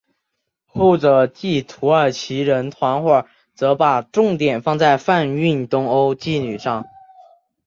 [0.65, 6.83] 后者即土耳其人团伙则把重点放在贩运东欧妓女上。